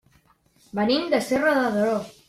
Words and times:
Venim 0.79 1.07
de 1.13 1.21
Serra 1.29 1.55
de 1.59 1.65
Daró. 1.77 1.99